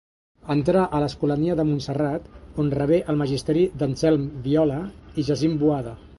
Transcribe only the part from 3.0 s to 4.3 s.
el magisteri d'Anselm